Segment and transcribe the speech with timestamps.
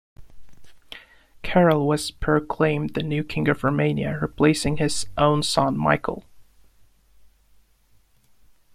[1.43, 6.25] Carol was proclaimed the new King of Romania, replacing his own son Michael.